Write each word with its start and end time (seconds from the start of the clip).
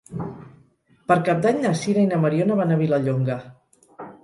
Per 1.11 1.17
Cap 1.27 1.43
d'Any 1.43 1.61
na 1.67 1.75
Sira 1.83 2.03
i 2.05 2.07
na 2.15 2.21
Mariona 2.25 2.59
van 2.63 2.77
a 2.77 2.81
Vilallonga. 2.83 3.39